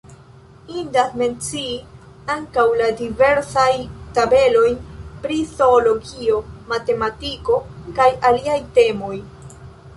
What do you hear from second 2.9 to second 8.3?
diversajn tabelojn pri zoologio, matematiko kaj